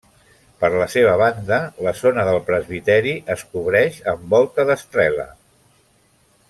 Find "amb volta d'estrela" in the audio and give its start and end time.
4.15-5.31